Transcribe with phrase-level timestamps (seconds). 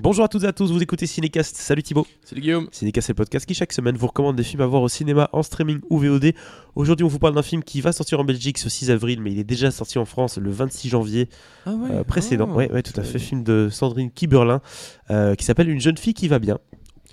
[0.00, 1.56] Bonjour à toutes et à tous, vous écoutez Cinécast.
[1.56, 2.06] Salut Thibaut.
[2.22, 2.68] Salut Guillaume.
[2.70, 5.28] Cinécast, c'est le podcast qui chaque semaine vous recommande des films à voir au cinéma,
[5.32, 6.34] en streaming ou VOD.
[6.76, 9.32] Aujourd'hui, on vous parle d'un film qui va sortir en Belgique ce 6 avril, mais
[9.32, 11.28] il est déjà sorti en France le 26 janvier
[11.66, 11.90] Ah ouais.
[11.90, 12.48] euh, précédent.
[12.52, 12.54] Ah.
[12.54, 13.18] ouais, ouais, tout à fait.
[13.18, 14.60] Film de Sandrine Kiberlin
[15.10, 16.58] euh, qui s'appelle Une jeune fille qui va bien.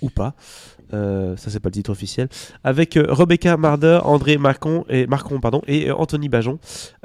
[0.02, 0.34] Ou pas.
[0.92, 2.28] Euh, ça, c'est pas le titre officiel.
[2.62, 6.58] Avec euh, Rebecca Marder, André Marcon et, Marcon, pardon, et euh, Anthony Bajon.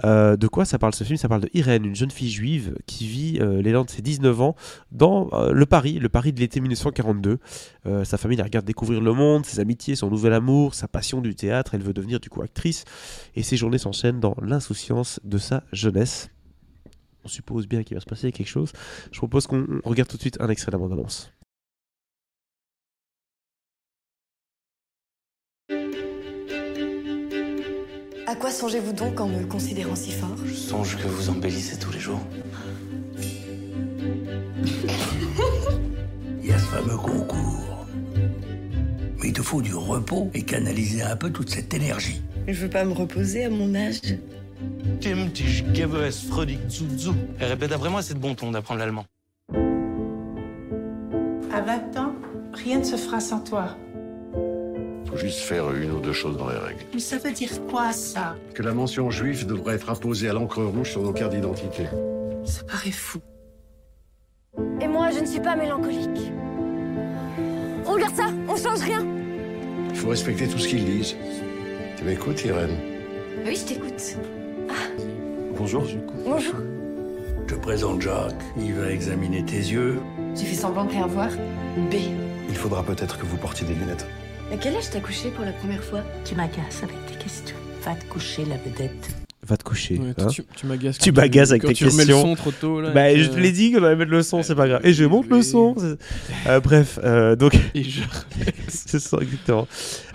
[0.03, 1.17] De quoi ça parle ce film?
[1.17, 4.55] Ça parle de Irène, une jeune fille juive qui vit l'élan de ses 19 ans
[4.91, 7.39] dans le Paris, le Paris de l'été 1942.
[7.87, 11.21] Euh, sa famille la regarde découvrir le monde, ses amitiés, son nouvel amour, sa passion
[11.21, 11.75] du théâtre.
[11.75, 12.85] Elle veut devenir du coup actrice.
[13.35, 16.29] Et ses journées s'enchaînent dans l'insouciance de sa jeunesse.
[17.23, 18.71] On suppose bien qu'il va se passer quelque chose.
[19.11, 20.85] Je propose qu'on regarde tout de suite un extrait de la.
[28.41, 30.35] Quoi songez-vous donc en me considérant si fort?
[30.43, 32.19] Je songe que vous embellissez tous les jours.
[36.41, 37.85] Il y a ce fameux concours.
[39.21, 42.23] Mais il te faut du repos et canaliser un peu toute cette énergie.
[42.47, 44.01] Je veux pas me reposer à mon âge.
[44.99, 46.85] Tim, dich gebe es freudig zu
[47.39, 49.05] répète après moi, c'est de bon ton d'apprendre l'allemand.
[51.53, 52.15] À 20 ans,
[52.53, 53.77] rien ne se fera sans toi.
[55.21, 56.83] Juste faire une ou deux choses dans les règles.
[56.95, 58.35] Mais ça veut dire quoi, ça?
[58.55, 61.83] Que la mention juif devrait être apposée à l'encre rouge sur nos cartes d'identité.
[62.43, 63.19] Ça paraît fou.
[64.81, 66.31] Et moi, je ne suis pas mélancolique.
[67.85, 69.05] Regarde ça, on change rien.
[69.91, 71.15] Il faut respecter tout ce qu'ils disent.
[71.97, 72.77] Tu m'écoutes, Irène?
[73.45, 74.17] Oui, je t'écoute.
[75.55, 75.83] Bonjour.
[76.25, 76.55] Bonjour.
[77.47, 78.33] Je te présente Jacques.
[78.57, 79.99] Il va examiner tes yeux.
[80.33, 81.29] J'ai fait semblant de rien voir?
[81.91, 81.95] B.
[82.49, 84.07] Il faudra peut-être que vous portiez des lunettes.
[84.51, 86.03] À quel âge t'as couché pour la première fois?
[86.25, 87.55] Tu m'agaces avec tes questions.
[87.83, 89.09] Va te coucher, la vedette.
[89.43, 89.97] Va te coucher.
[89.97, 90.27] Ouais, hein.
[90.27, 90.99] tu tu m'agaces.
[90.99, 92.17] Tu m'agaces avec quand tes tu remets questions.
[92.17, 92.91] le son trop tôt là.
[92.91, 94.81] Bah, je que- te l'ai dit qu'on allait mettre le son, c'est pas grave.
[94.85, 95.75] Et je monte le son.
[96.47, 98.01] Euh, bref, euh, donc Et je-
[98.67, 99.67] c'est ça exactement.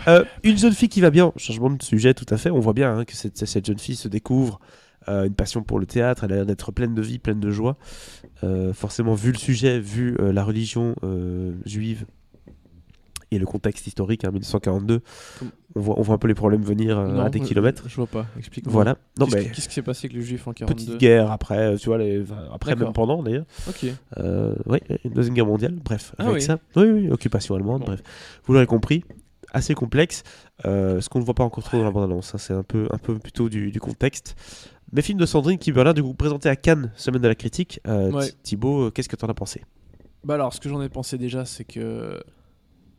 [0.07, 2.51] Euh, une jeune fille qui va bien, changement de sujet tout à fait.
[2.51, 4.61] On voit bien hein, que cette, cette jeune fille se découvre
[5.09, 6.23] euh, une passion pour le théâtre.
[6.25, 7.77] Elle a l'air d'être pleine de vie, pleine de joie.
[8.45, 12.05] Euh, forcément, vu le sujet, vu euh, la religion euh, juive
[13.31, 15.01] et le contexte historique, hein, 1942,
[15.39, 17.85] Comme- on voit, on voit un peu les problèmes venir euh, Non, à des kilomètres.
[17.89, 18.27] Je vois pas.
[18.39, 18.73] Explique-moi.
[18.73, 18.97] Voilà.
[19.19, 21.75] Qu'est-ce mais qui- Qu'est-ce qui s'est passé avec les juifs en 42 petite guerre après,
[21.75, 23.45] euh, tu vois, les, après même pendant d'ailleurs.
[23.69, 23.87] Ok.
[24.19, 26.41] Euh, oui, une deuxième guerre mondiale, bref, Ah avec oui.
[26.43, 26.59] ça.
[26.77, 27.87] Oui, oui, occupation allemande, Bon.
[27.87, 28.03] bref.
[28.45, 29.05] Vous l'aurez compris,
[29.53, 30.23] assez complexe.
[30.65, 32.89] euh, ce qu'on ne voit pas encore trop dans la bande-annonce, hein, c'est un peu,
[32.91, 34.35] un peu plutôt du, du contexte.
[34.93, 37.81] Mais film de Sandrine Kiberlin, du coup, présenté à Cannes, semaine de la critique.
[37.87, 38.11] Ouais.
[38.31, 39.63] Thi- Thibaut, qu'est-ce que t'en as pensé?
[40.25, 42.23] Bah alors, ce que j'en ai pensé déjà, c'est que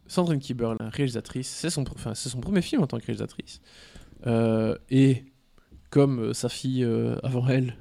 [0.07, 3.61] Sandrine Kiberlin, réalisatrice, c'est son, enfin, c'est son premier film en tant que réalisatrice.
[4.25, 5.25] Euh, et
[5.89, 7.75] comme euh, sa fille euh, avant elle,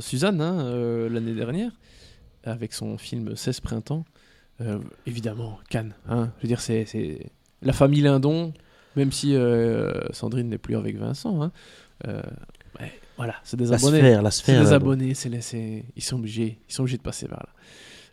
[0.00, 1.70] Suzanne, hein, l'année dernière,
[2.44, 4.04] avec son film 16 printemps,
[5.06, 5.94] évidemment, Cannes.
[6.08, 8.54] Hein, je veux dire, c'est, c'est la famille Lindon,
[8.96, 9.36] même si
[10.12, 11.42] Sandrine n'est plus avec Vincent.
[11.42, 11.52] Hein,
[12.80, 13.98] ouais, voilà, c'est des La abonnés.
[13.98, 14.62] sphère, la C'est sphère.
[14.64, 17.48] des abonnés, c'est les- c'est- ils sont obligés, ils sont obligés de passer par là.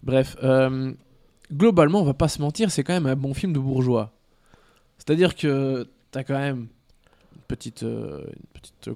[0.04, 0.36] Bref,
[1.52, 4.12] globalement, on va pas se mentir, c'est quand même un bon film de bourgeois.
[4.98, 6.68] C'est-à-dire que t'as quand même
[7.36, 8.24] une petite, euh,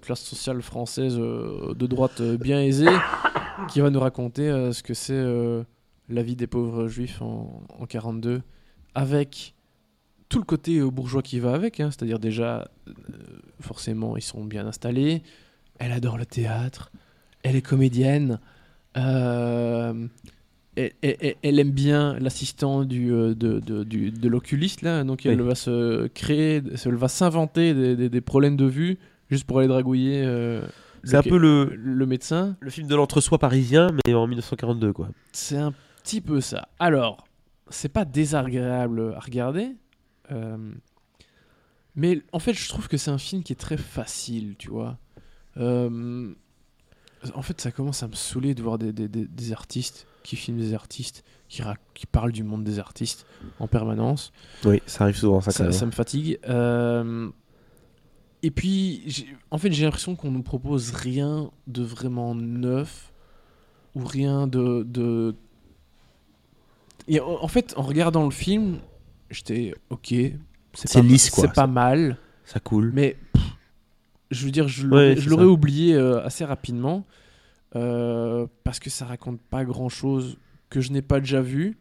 [0.01, 2.95] classe sociale française euh, de droite euh, bien aisée
[3.69, 5.23] qui va nous raconter ce que c'est
[6.09, 8.41] la vie des pauvres juifs en, en 42
[8.93, 9.55] avec
[10.27, 11.89] tout le côté bourgeois qui va avec, hein.
[11.89, 12.67] c'est-à-dire déjà,
[13.61, 15.23] forcément, ils sont bien installés,
[15.79, 16.91] elle adore le théâtre,
[17.43, 18.39] elle est comédienne,
[20.75, 25.25] elle, elle- elle aime bien l'assistant du, euh, de, de, du- de l'oculiste, là, donc
[25.25, 28.97] elle va se créer, elle va s'inventer des, des- des problèmes de vue
[29.29, 30.61] juste pour aller dragouiller euh,
[31.03, 32.57] C'est un peu le, le médecin.
[32.59, 35.09] le film de l'entre-soi parisien, mais en 1942, quoi.
[35.31, 36.67] C'est un petit peu ça.
[36.79, 37.25] Alors,
[37.69, 39.69] c'est pas désagréable à regarder,
[40.31, 40.57] euh,
[41.95, 44.97] mais en fait, je trouve que c'est un film qui est très facile, tu vois.
[45.57, 46.33] Euh,
[47.33, 50.35] en fait, ça commence à me saouler de voir des, des- des- des artistes qui
[50.35, 53.25] filment des artistes, qui, ra- qui parlent du monde des artistes
[53.59, 54.31] en permanence.
[54.65, 56.39] Oui, ça arrive souvent, ça, Ça, ça me fatigue.
[56.47, 57.29] Euh,
[58.43, 63.11] et puis, en fait, j'ai l'impression qu'on nous propose rien de vraiment neuf
[63.95, 64.83] ou rien de.
[64.87, 65.35] de...
[67.07, 68.79] Et en fait, en regardant le film,
[69.29, 70.13] j'étais ok.
[70.73, 71.43] C'est pas- lisse, quoi.
[71.45, 72.91] C'est pas mal, Ça coule.
[72.93, 73.15] mais
[74.31, 77.05] je veux dire, je l'aurais Ouais, oublié euh, assez rapidement
[77.75, 80.37] euh, parce que ça raconte pas grand chose
[80.69, 81.77] que je n'ai pas déjà vu.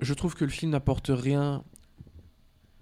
[0.00, 1.64] Je trouve que le film n'apporte rien,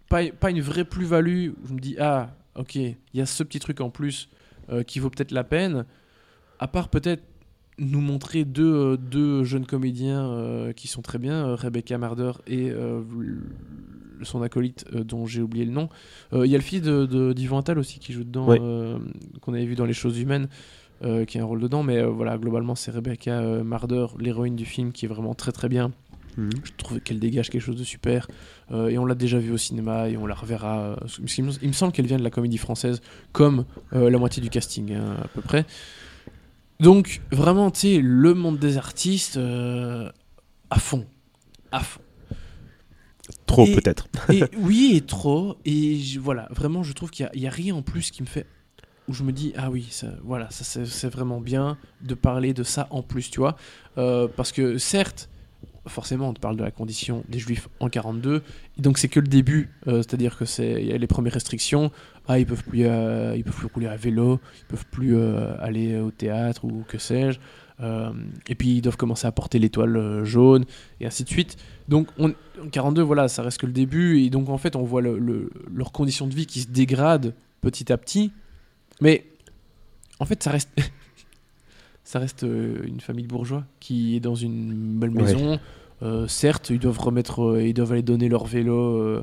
[0.09, 1.51] pas, pas une vraie plus-value.
[1.67, 4.29] Je me dis, ah, ok, il y a ce petit truc en plus
[4.71, 5.85] euh, qui vaut peut-être la peine.
[6.59, 7.23] À part peut-être
[7.79, 12.71] nous montrer deux, deux jeunes comédiens qui sont très bien, Rebecca Marder et
[14.25, 15.89] son acolyte euh, dont j'ai oublié le nom.
[16.33, 18.59] Euh, Il y a le fils d'Yvan Attal aussi qui joue dedans, Ouais.
[18.61, 18.99] euh,
[19.41, 20.49] qu'on avait vu dans Les Choses Humaines,
[21.27, 21.83] qui a un rôle dedans.
[21.83, 25.93] Mais voilà, globalement, c'est Rebecca Marder, l'héroïne du film, qui est vraiment très très bien.
[26.37, 26.51] Mhm.
[26.63, 28.29] Je trouve qu'elle dégage quelque chose de super.
[28.71, 30.97] Euh, et on l'a déjà vu au cinéma et on la reverra.
[31.39, 33.01] il me semble qu'elle vient de la comédie française,
[33.33, 33.65] comme
[33.95, 35.65] euh, la moitié du casting, hein, à peu près.
[36.79, 40.11] Donc, vraiment, tu sais, le monde des artistes, euh,
[40.71, 41.05] à fond.
[41.73, 42.01] À fond.
[43.47, 44.09] Trop peut-être.
[44.59, 45.57] Oui, et trop.
[45.65, 48.27] Et je- voilà, vraiment, je trouve qu'il n'y a, a rien en plus qui me
[48.29, 48.47] fait.
[49.09, 52.63] Où je me dis, ah oui, ça, voilà, ça c'est vraiment bien de parler de
[52.63, 53.57] ça en plus, tu vois.
[53.99, 55.29] Euh, parce que certes,
[55.89, 58.43] forcément, on te parle de la condition des juifs en 42.
[58.79, 61.33] Et donc c'est que le début, euh, c'est-à-dire que c'est il y a les premières
[61.33, 61.91] restrictions.
[62.29, 65.57] Ah, ils peuvent plus, euh, ils peuvent plus rouler à vélo, ils peuvent plus euh,
[65.59, 67.41] aller au théâtre ou que sais-je.
[67.83, 68.11] Euh,
[68.49, 70.65] et puis ils doivent commencer à porter l'étoile euh, jaune
[71.01, 71.57] et ainsi de suite.
[71.89, 74.83] Donc on, en 42, voilà, ça reste que le début et donc en fait on
[74.83, 77.33] voit le- le- leurs conditions de vie qui se dégradent
[77.63, 78.33] petit à petit.
[79.01, 79.25] Mais
[80.19, 80.69] en fait ça reste,
[82.05, 85.23] ça reste euh, une famille de bourgeois qui est dans une belle Ouais.
[85.23, 85.59] maison.
[86.03, 89.23] Euh, certes, ils doivent remettre, ils doivent aller donner leur vélo euh,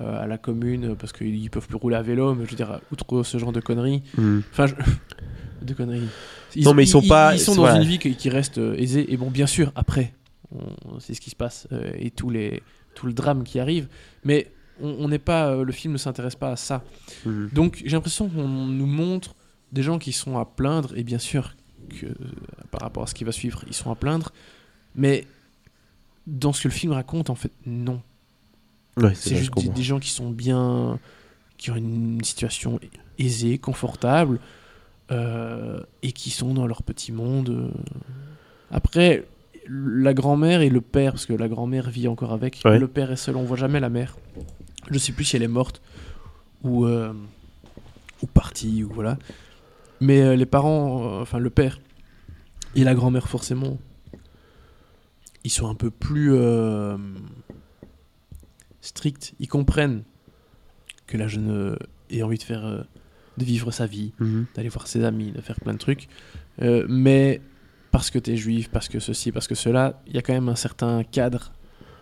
[0.00, 2.34] à la commune parce qu'ils peuvent plus rouler à vélo.
[2.34, 4.42] Mais je veux dire, outre ce genre de conneries, Mhm.
[4.52, 4.74] Enfin, je-
[5.66, 6.08] de conneries.
[6.56, 7.76] Non, mais ils sont pas- Ils sont dans voilà.
[7.82, 9.12] une vie qui, qui reste euh, aisée.
[9.12, 10.14] Et bon, bien sûr, après,
[11.00, 12.62] c'est ce qui se passe euh, et tous les,
[12.94, 13.88] tout le drame qui arrive.
[14.24, 14.50] Mais
[14.80, 16.82] on n'est pas, euh, le film ne s'intéresse pas à ça.
[17.26, 17.50] Mhm.
[17.52, 19.34] Donc j'ai l'impression qu'on nous montre
[19.72, 20.96] des gens qui sont à plaindre.
[20.96, 21.54] Et bien sûr
[22.00, 22.06] que
[22.70, 24.30] par rapport à ce qui va suivre, ils sont à plaindre.
[24.94, 25.26] Mais
[26.26, 28.00] dans ce que le film raconte, en fait, non.
[28.96, 30.98] Ouais, C'est juste des, des gens qui sont bien,
[31.56, 32.80] qui ont une situation
[33.18, 34.40] aisée, confortable,
[35.10, 37.48] et qui sont dans leur petit monde.
[37.50, 37.70] euh.
[38.70, 39.24] Après,
[39.68, 42.78] la grand-mère et le père, parce que la grand-mère vit encore avec, Ouais.
[42.78, 44.16] le père est seul, on voit jamais la mère.
[44.90, 45.80] Je sais plus si elle est morte
[46.62, 47.12] ou, euh,
[48.22, 49.18] ou partie, ou voilà.
[50.00, 51.80] Mais euh, les parents, euh, enfin le père
[52.74, 53.78] et la grand-mère forcément,
[55.44, 56.96] ils sont un peu plus euh,
[58.80, 59.34] stricts.
[59.40, 60.02] Ils comprennent
[61.06, 61.76] que la jeune euh,
[62.10, 62.82] ait envie de faire, euh,
[63.38, 64.46] de vivre sa vie, Mhm.
[64.54, 66.08] d'aller voir ses amis, de faire plein de trucs.
[66.60, 67.40] Euh, mais
[67.90, 70.34] parce que tu es juif, parce que ceci, parce que cela, il y a quand
[70.34, 71.52] même un certain cadre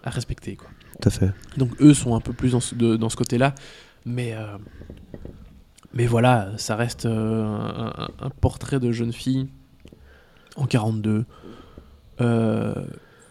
[0.03, 0.57] à respecter.
[0.57, 0.69] Quoi.
[1.01, 1.31] Tout à fait.
[1.57, 3.55] Donc eux sont un peu plus dans ce, de- dans ce côté-là.
[4.05, 4.57] Mais, euh,
[5.93, 7.91] mais voilà, ça reste euh,
[8.21, 9.49] un, portrait de jeune fille
[10.57, 11.25] en 42
[12.21, 12.75] euh,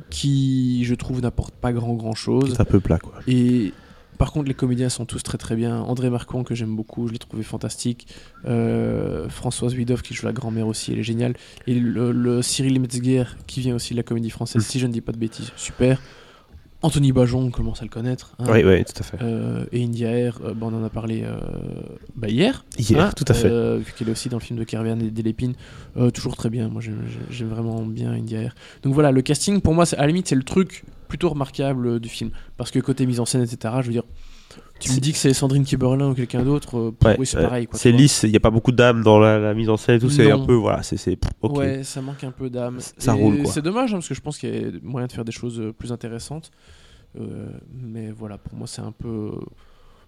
[0.10, 2.54] qui, je trouve, n'apporte pas grand grand chose.
[2.54, 3.14] C'est un peu plat, quoi.
[3.28, 3.74] Et
[4.18, 5.80] par contre, les comédiens sont tous très très bien.
[5.82, 8.08] André Marcon, que j'aime beaucoup, je l'ai trouvé fantastique.
[8.46, 11.36] Euh, Françoise Widoff, qui joue la grand-mère aussi, elle est géniale.
[11.68, 14.66] Et le, le Cyril Metzger, qui vient aussi de la comédie française, Mm.
[14.66, 16.02] si je ne dis pas de bêtises, super.
[16.82, 18.36] Anthony Bajon, on commence à le connaître.
[18.38, 18.46] hein.
[18.48, 19.18] Oui, oui, tout à fait.
[19.22, 21.36] Euh, et India Air, euh, bah, on en a parlé euh,
[22.16, 22.64] bah, hier.
[22.78, 23.78] Hier, hein, tout à fait.
[23.80, 25.54] vu qu'elle est aussi dans le film de Kervian et d'Elépine.
[26.14, 26.70] Toujours très bien.
[26.70, 28.56] Moi, j'aime- vraiment bien India Air.
[28.84, 32.00] Donc voilà, le casting, pour moi, à la limite, c'est le truc plutôt remarquable euh,
[32.00, 32.32] du film.
[32.58, 34.04] Parce que côté mise en scène, etc., je veux dire,
[34.80, 37.68] tu me dis que c'est Sandrine Kiberlin ou quelqu'un d'autre, euh, Ouais, oui, c'est pareil.
[37.74, 40.10] C'est lisse, il n'y a pas beaucoup d'âme dans la, la mise en scène tout.
[40.10, 40.98] C'est un peu, voilà, c'est.
[40.98, 41.58] c'est- pff, Ok.
[41.58, 42.80] Ouais, ça manque un peu d'âme.
[42.80, 43.48] Ça Et roule.
[43.48, 45.60] C'est dommage, hein, parce que je pense qu'il y a moyen de faire des choses
[45.60, 46.52] euh, plus intéressantes.
[47.20, 49.32] Euh, mais voilà, pour moi, c'est un peu.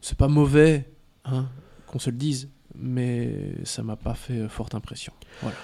[0.02, 0.90] C'est pas mauvais,
[1.26, 1.46] hein,
[1.88, 5.14] qu'on se le dise, mais ça m'a pas fait forte impression.
[5.42, 5.56] Voilà.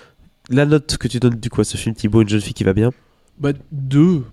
[0.50, 2.64] La note que tu donnes du coup à ce film Thibaut, une jeune fille qui
[2.64, 2.92] va bien
[3.38, 4.24] Bah, deux.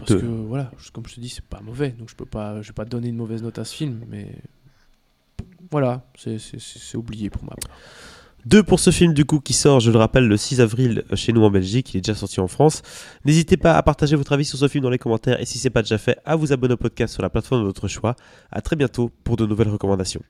[0.00, 2.68] Parce que, voilà, comme je te dis, c'est pas mauvais, donc je peux pas, je
[2.68, 4.34] vais pas donner une mauvaise note à ce film, mais.
[5.70, 7.76] Voilà, c'est oublié pour ma part.
[8.46, 11.16] Deux pour ce film du coup qui sort, je le rappelle, le 6 avril euh,
[11.16, 12.80] chez nous en Belgique, il est déjà sorti en France.
[13.26, 15.70] N'hésitez pas à partager votre avis sur ce film dans les commentaires et si c'est
[15.70, 18.16] pas déjà fait, à vous abonner au podcast sur la plateforme de votre choix.
[18.50, 20.22] À très bientôt pour de nouvelles recommandations.